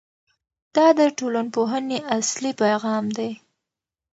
[0.75, 3.31] دا د ټولنپوهنې اصلي پیغام دی.